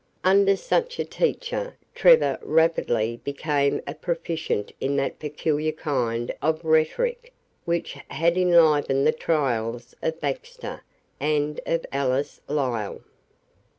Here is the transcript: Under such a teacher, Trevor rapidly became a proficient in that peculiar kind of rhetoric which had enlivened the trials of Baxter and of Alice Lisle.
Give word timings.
Under 0.23 0.55
such 0.57 0.97
a 0.97 1.05
teacher, 1.05 1.75
Trevor 1.93 2.39
rapidly 2.41 3.21
became 3.23 3.81
a 3.85 3.93
proficient 3.93 4.71
in 4.81 4.95
that 4.95 5.19
peculiar 5.19 5.73
kind 5.73 6.33
of 6.41 6.65
rhetoric 6.65 7.31
which 7.65 7.95
had 8.07 8.35
enlivened 8.35 9.05
the 9.05 9.11
trials 9.11 9.93
of 10.01 10.19
Baxter 10.19 10.81
and 11.19 11.61
of 11.67 11.85
Alice 11.91 12.41
Lisle. 12.47 13.03